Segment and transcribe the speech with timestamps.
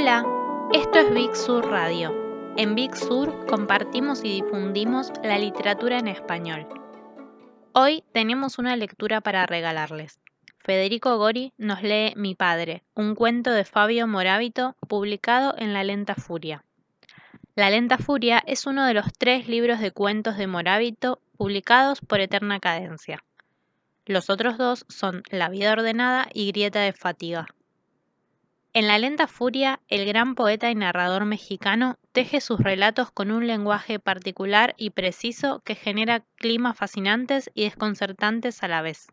[0.00, 0.24] Hola,
[0.72, 2.54] esto es Big Sur Radio.
[2.56, 6.66] En Big Sur compartimos y difundimos la literatura en español.
[7.74, 10.18] Hoy tenemos una lectura para regalarles.
[10.56, 16.14] Federico Gori nos lee Mi padre, un cuento de Fabio Morábito publicado en La Lenta
[16.14, 16.64] Furia.
[17.54, 22.20] La Lenta Furia es uno de los tres libros de cuentos de Morábito publicados por
[22.20, 23.22] Eterna Cadencia.
[24.06, 27.48] Los otros dos son La vida ordenada y Grieta de fatiga.
[28.72, 33.48] En La lenta furia, el gran poeta y narrador mexicano teje sus relatos con un
[33.48, 39.08] lenguaje particular y preciso que genera climas fascinantes y desconcertantes a la vez.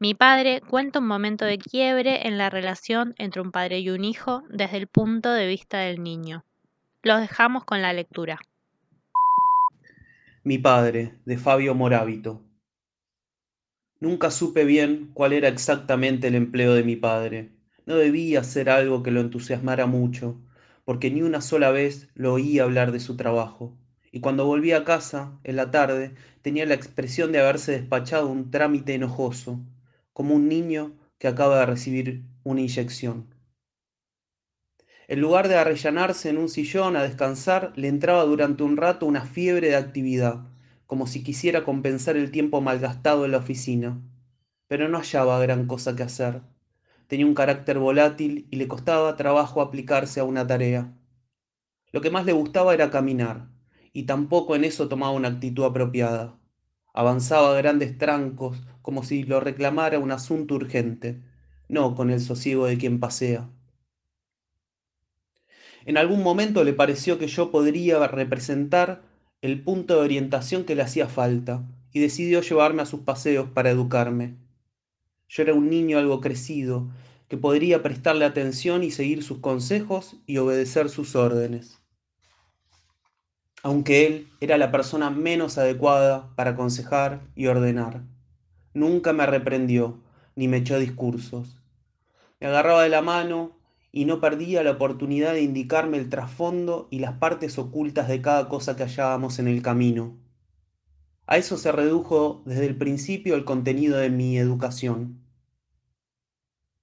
[0.00, 4.04] Mi padre cuenta un momento de quiebre en la relación entre un padre y un
[4.04, 6.44] hijo desde el punto de vista del niño.
[7.04, 8.40] Los dejamos con la lectura.
[10.42, 12.42] Mi padre, de Fabio Morábito.
[14.00, 19.02] Nunca supe bien cuál era exactamente el empleo de mi padre no debía ser algo
[19.02, 20.36] que lo entusiasmara mucho,
[20.84, 23.76] porque ni una sola vez lo oía hablar de su trabajo,
[24.10, 28.50] y cuando volvía a casa, en la tarde, tenía la expresión de haberse despachado un
[28.50, 29.60] trámite enojoso,
[30.12, 33.34] como un niño que acaba de recibir una inyección.
[35.08, 39.24] En lugar de arrellanarse en un sillón a descansar, le entraba durante un rato una
[39.24, 40.46] fiebre de actividad,
[40.86, 44.00] como si quisiera compensar el tiempo malgastado en la oficina,
[44.68, 46.42] pero no hallaba gran cosa que hacer
[47.06, 50.92] Tenía un carácter volátil y le costaba trabajo aplicarse a una tarea.
[51.92, 53.48] Lo que más le gustaba era caminar,
[53.92, 56.38] y tampoco en eso tomaba una actitud apropiada.
[56.94, 61.22] Avanzaba a grandes trancos, como si lo reclamara un asunto urgente,
[61.68, 63.50] no con el sosiego de quien pasea.
[65.84, 69.02] En algún momento le pareció que yo podría representar
[69.40, 73.70] el punto de orientación que le hacía falta, y decidió llevarme a sus paseos para
[73.70, 74.36] educarme.
[75.34, 76.90] Yo era un niño algo crecido,
[77.26, 81.80] que podría prestarle atención y seguir sus consejos y obedecer sus órdenes.
[83.62, 88.02] Aunque él era la persona menos adecuada para aconsejar y ordenar.
[88.74, 90.02] Nunca me reprendió,
[90.36, 91.56] ni me echó discursos.
[92.38, 93.56] Me agarraba de la mano
[93.90, 98.50] y no perdía la oportunidad de indicarme el trasfondo y las partes ocultas de cada
[98.50, 100.14] cosa que hallábamos en el camino.
[101.26, 105.21] A eso se redujo desde el principio el contenido de mi educación.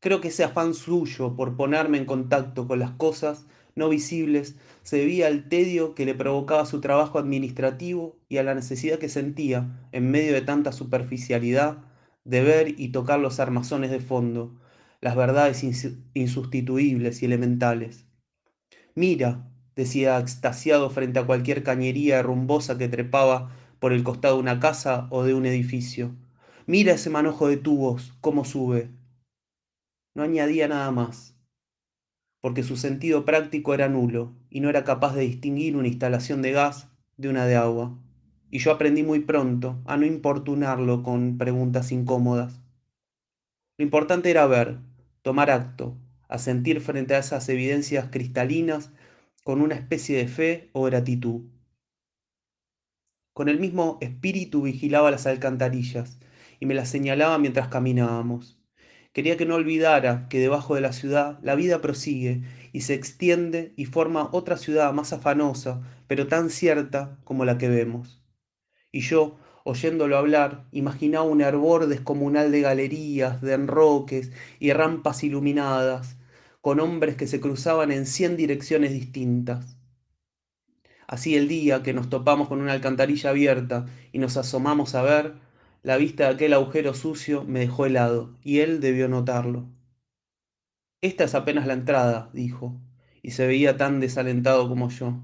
[0.00, 4.98] Creo que ese afán suyo por ponerme en contacto con las cosas no visibles se
[4.98, 9.88] debía al tedio que le provocaba su trabajo administrativo y a la necesidad que sentía,
[9.92, 11.78] en medio de tanta superficialidad,
[12.24, 14.60] de ver y tocar los armazones de fondo,
[15.00, 15.64] las verdades
[16.14, 18.04] insustituibles y elementales.
[18.94, 24.60] Mira, decía extasiado frente a cualquier cañería rumbosa que trepaba por el costado de una
[24.60, 26.14] casa o de un edificio.
[26.66, 28.90] Mira ese manojo de tubos, cómo sube.
[30.18, 31.36] No añadía nada más,
[32.40, 36.50] porque su sentido práctico era nulo y no era capaz de distinguir una instalación de
[36.50, 37.96] gas de una de agua.
[38.50, 42.60] Y yo aprendí muy pronto a no importunarlo con preguntas incómodas.
[43.76, 44.80] Lo importante era ver,
[45.22, 45.96] tomar acto,
[46.28, 48.90] asentir frente a esas evidencias cristalinas
[49.44, 51.42] con una especie de fe o gratitud.
[53.34, 56.18] Con el mismo espíritu vigilaba las alcantarillas
[56.58, 58.57] y me las señalaba mientras caminábamos.
[59.18, 62.42] Quería que no olvidara que debajo de la ciudad la vida prosigue
[62.72, 67.68] y se extiende y forma otra ciudad más afanosa, pero tan cierta como la que
[67.68, 68.22] vemos.
[68.92, 74.30] Y yo, oyéndolo hablar, imaginaba un hervor descomunal de galerías, de enroques
[74.60, 76.16] y rampas iluminadas,
[76.60, 79.78] con hombres que se cruzaban en cien direcciones distintas.
[81.08, 85.47] Así el día que nos topamos con una alcantarilla abierta y nos asomamos a ver,
[85.82, 89.68] la vista de aquel agujero sucio me dejó helado, y él debió notarlo.
[91.00, 92.80] Esta es apenas la entrada, dijo,
[93.22, 95.22] y se veía tan desalentado como yo.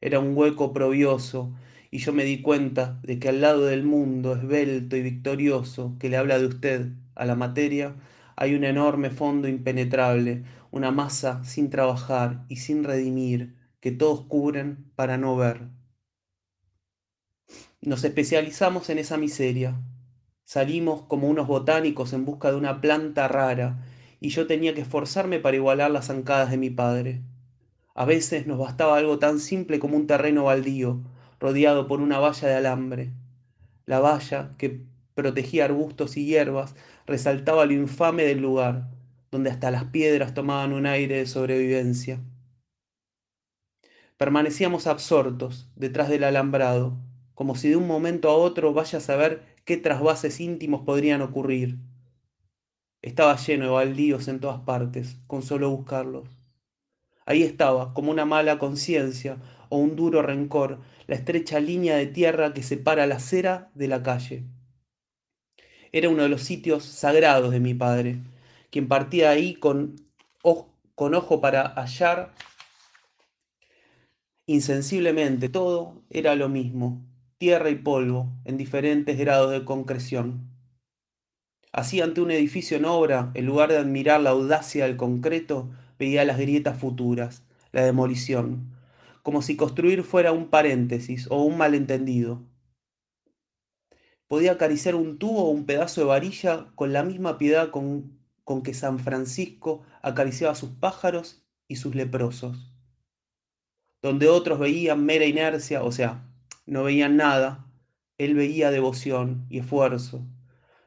[0.00, 1.54] Era un hueco probioso,
[1.90, 6.08] y yo me di cuenta de que al lado del mundo esbelto y victorioso que
[6.08, 7.96] le habla de usted a la materia,
[8.36, 14.90] hay un enorme fondo impenetrable, una masa sin trabajar y sin redimir, que todos cubren
[14.96, 15.77] para no ver.
[17.80, 19.80] Nos especializamos en esa miseria.
[20.44, 23.84] Salimos como unos botánicos en busca de una planta rara,
[24.18, 27.22] y yo tenía que esforzarme para igualar las zancadas de mi padre.
[27.94, 31.02] A veces nos bastaba algo tan simple como un terreno baldío,
[31.38, 33.12] rodeado por una valla de alambre.
[33.86, 34.84] La valla, que
[35.14, 36.74] protegía arbustos y hierbas,
[37.06, 38.90] resaltaba lo infame del lugar,
[39.30, 42.20] donde hasta las piedras tomaban un aire de sobrevivencia.
[44.16, 46.98] Permanecíamos absortos detrás del alambrado,
[47.38, 51.78] como si de un momento a otro vaya a saber qué trasvases íntimos podrían ocurrir.
[53.00, 56.28] Estaba lleno de baldíos en todas partes, con solo buscarlos.
[57.26, 59.36] Ahí estaba, como una mala conciencia
[59.68, 64.02] o un duro rencor, la estrecha línea de tierra que separa la acera de la
[64.02, 64.42] calle.
[65.92, 68.20] Era uno de los sitios sagrados de mi padre,
[68.72, 69.94] quien partía ahí con,
[70.42, 72.34] con ojo para hallar
[74.46, 77.07] insensiblemente todo era lo mismo,
[77.38, 80.50] tierra y polvo, en diferentes grados de concreción.
[81.72, 85.70] Así ante un edificio en obra, en lugar de admirar la audacia del concreto,
[86.00, 88.74] veía las grietas futuras, la demolición,
[89.22, 92.42] como si construir fuera un paréntesis o un malentendido.
[94.26, 98.62] Podía acariciar un tubo o un pedazo de varilla con la misma piedad con, con
[98.62, 102.74] que San Francisco acariciaba a sus pájaros y sus leprosos.
[104.02, 106.24] Donde otros veían mera inercia, o sea,
[106.68, 107.66] no veían nada,
[108.18, 110.26] él veía devoción y esfuerzo.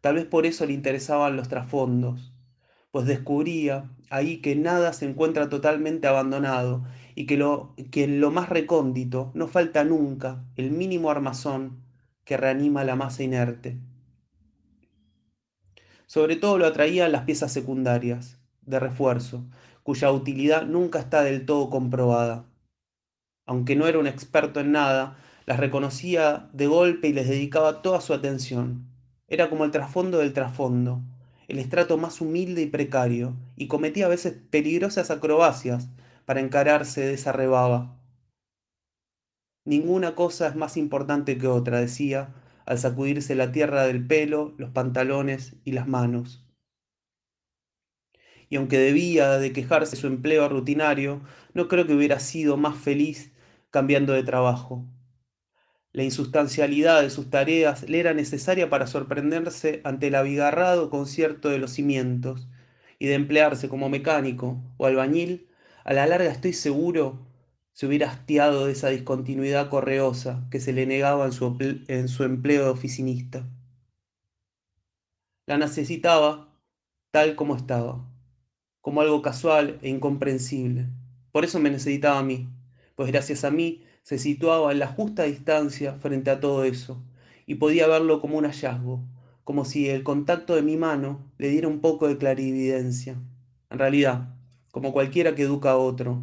[0.00, 2.32] Tal vez por eso le interesaban los trasfondos,
[2.90, 6.84] pues descubría ahí que nada se encuentra totalmente abandonado
[7.14, 11.84] y que, lo, que en lo más recóndito no falta nunca el mínimo armazón
[12.24, 13.78] que reanima la masa inerte.
[16.06, 19.44] Sobre todo lo atraían las piezas secundarias, de refuerzo,
[19.82, 22.46] cuya utilidad nunca está del todo comprobada.
[23.44, 28.00] Aunque no era un experto en nada, las reconocía de golpe y les dedicaba toda
[28.00, 28.88] su atención.
[29.28, 31.02] Era como el trasfondo del trasfondo,
[31.46, 35.88] el estrato más humilde y precario, y cometía a veces peligrosas acrobacias
[36.24, 37.96] para encararse de esa rebaba.
[39.64, 42.34] Ninguna cosa es más importante que otra, decía,
[42.66, 46.44] al sacudirse la tierra del pelo, los pantalones y las manos.
[48.48, 51.20] Y aunque debía de quejarse su empleo rutinario,
[51.54, 53.32] no creo que hubiera sido más feliz
[53.70, 54.84] cambiando de trabajo.
[55.96, 61.56] La insustancialidad de sus tareas le era necesaria para sorprenderse ante el abigarrado concierto de
[61.56, 62.48] los cimientos,
[62.98, 65.48] y de emplearse como mecánico o albañil,
[65.84, 67.26] a la larga estoy seguro
[67.72, 71.56] se hubiera hastiado de esa discontinuidad correosa que se le negaba en su,
[71.88, 73.48] en su empleo de oficinista.
[75.46, 76.60] La necesitaba
[77.10, 78.06] tal como estaba,
[78.82, 80.88] como algo casual e incomprensible.
[81.32, 82.50] Por eso me necesitaba a mí,
[82.96, 87.02] pues gracias a mí se situaba en la justa distancia frente a todo eso,
[87.44, 89.04] y podía verlo como un hallazgo,
[89.42, 93.20] como si el contacto de mi mano le diera un poco de clarividencia.
[93.68, 94.32] En realidad,
[94.70, 96.22] como cualquiera que educa a otro,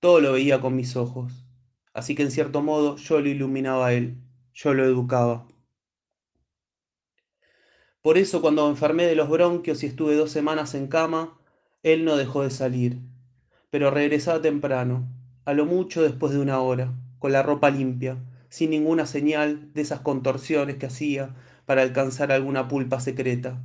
[0.00, 1.46] todo lo veía con mis ojos.
[1.94, 4.18] Así que en cierto modo yo lo iluminaba a él,
[4.52, 5.46] yo lo educaba.
[8.02, 11.40] Por eso cuando me enfermé de los bronquios y estuve dos semanas en cama,
[11.82, 13.00] él no dejó de salir,
[13.70, 15.08] pero regresaba temprano,
[15.46, 16.92] a lo mucho después de una hora
[17.24, 18.18] con la ropa limpia,
[18.50, 21.34] sin ninguna señal de esas contorsiones que hacía
[21.64, 23.62] para alcanzar alguna pulpa secreta.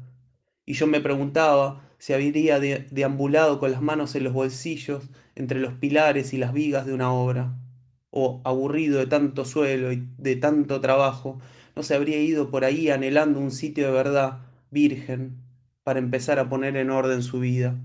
[0.65, 5.73] Y yo me preguntaba si habría deambulado con las manos en los bolsillos entre los
[5.73, 7.59] pilares y las vigas de una obra,
[8.11, 11.41] o, aburrido de tanto suelo y de tanto trabajo,
[11.75, 14.39] no se habría ido por ahí anhelando un sitio de verdad,
[14.71, 15.35] virgen,
[15.83, 17.75] para empezar a poner en orden su vida.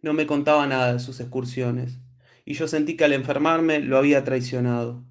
[0.00, 1.98] No me contaba nada de sus excursiones
[2.44, 5.04] y yo sentí que al enfermarme lo había traicionado.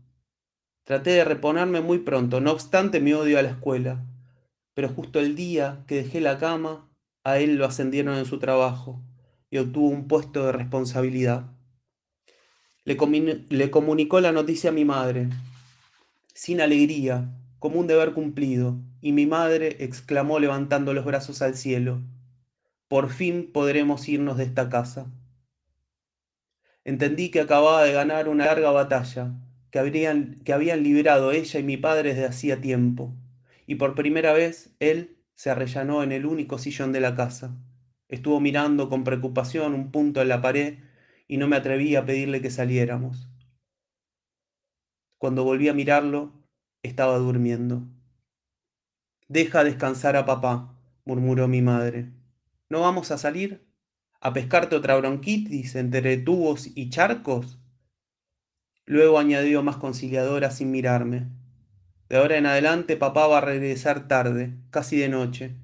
[0.83, 4.05] Traté de reponerme muy pronto, no obstante mi odio a la escuela,
[4.73, 6.89] pero justo el día que dejé la cama,
[7.23, 9.03] a él lo ascendieron en su trabajo
[9.51, 11.51] y obtuvo un puesto de responsabilidad.
[12.85, 12.97] Le,
[13.49, 15.29] le comunicó la noticia a mi madre,
[16.33, 22.01] sin alegría, como un deber cumplido, y mi madre exclamó levantando los brazos al cielo,
[22.87, 25.11] por fin podremos irnos de esta casa.
[26.89, 29.35] Entendí que acababa de ganar una larga batalla,
[29.69, 33.15] que, que habían librado ella y mi padre desde hacía tiempo,
[33.67, 37.55] y por primera vez él se arrellanó en el único sillón de la casa.
[38.07, 40.79] Estuvo mirando con preocupación un punto en la pared
[41.27, 43.29] y no me atreví a pedirle que saliéramos.
[45.19, 46.33] Cuando volví a mirarlo,
[46.81, 47.83] estaba durmiendo.
[49.27, 52.09] Deja descansar a papá, murmuró mi madre.
[52.67, 53.68] ¿No vamos a salir?
[54.21, 57.57] A pescarte otra bronquitis entre tubos y charcos?
[58.85, 61.27] Luego añadió más conciliadora sin mirarme.
[62.09, 65.55] De ahora en adelante papá va a regresar tarde, casi de noche.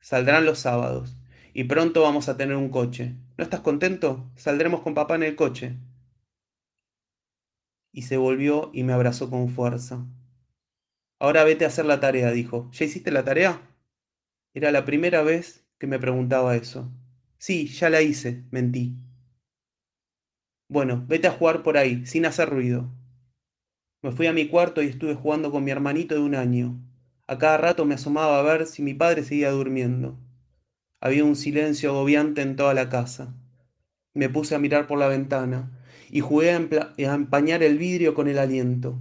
[0.00, 1.16] Saldrán los sábados.
[1.54, 3.14] Y pronto vamos a tener un coche.
[3.38, 4.28] ¿No estás contento?
[4.34, 5.78] Saldremos con papá en el coche.
[7.92, 10.04] Y se volvió y me abrazó con fuerza.
[11.20, 12.68] Ahora vete a hacer la tarea, dijo.
[12.72, 13.62] ¿Ya hiciste la tarea?
[14.52, 16.90] Era la primera vez que me preguntaba eso.
[17.46, 18.96] Sí, ya la hice, mentí.
[20.66, 22.90] Bueno, vete a jugar por ahí, sin hacer ruido.
[24.02, 26.80] Me fui a mi cuarto y estuve jugando con mi hermanito de un año.
[27.26, 30.18] A cada rato me asomaba a ver si mi padre seguía durmiendo.
[31.02, 33.34] Había un silencio agobiante en toda la casa.
[34.14, 35.70] Me puse a mirar por la ventana
[36.10, 38.98] y jugué a, a empañar el vidrio con el aliento.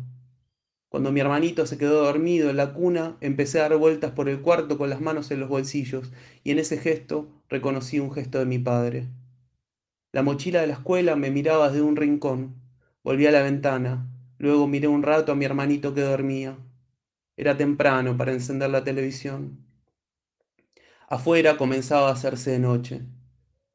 [0.94, 4.42] Cuando mi hermanito se quedó dormido en la cuna, empecé a dar vueltas por el
[4.42, 6.12] cuarto con las manos en los bolsillos,
[6.44, 9.08] y en ese gesto reconocí un gesto de mi padre.
[10.12, 12.62] La mochila de la escuela me miraba desde un rincón.
[13.04, 14.08] Volví a la ventana.
[14.38, 16.60] Luego miré un rato a mi hermanito que dormía.
[17.38, 19.66] Era temprano para encender la televisión.
[21.10, 23.02] Afuera comenzaba a hacerse de noche.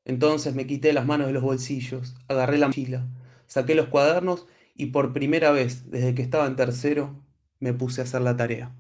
[0.05, 3.09] Entonces me quité las manos de los bolsillos, agarré la mochila,
[3.49, 4.47] saqué los cuadernos
[4.79, 7.23] y por primera vez desde que estaba en tercero
[7.61, 8.75] me puse a hacer la tarea.